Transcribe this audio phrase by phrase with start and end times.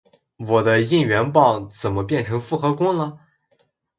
[0.37, 3.19] 我的应援棒怎么变成复合弓了？